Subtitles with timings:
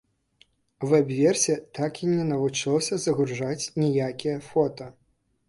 [0.91, 4.91] Вэб-версія так і не навучылася загружаць ніякія фота.